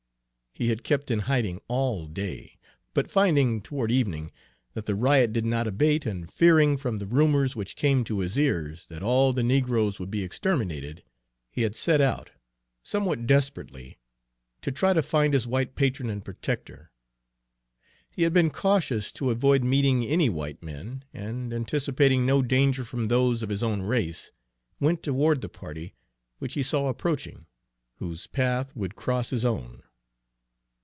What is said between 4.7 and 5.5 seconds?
that the riot did